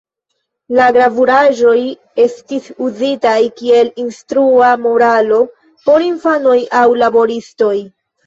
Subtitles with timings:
[0.77, 1.73] La gravuraĵoj
[2.23, 5.39] estis uzitaj kiel instrua moralo
[5.87, 7.75] por infanoj aŭ laboristoj.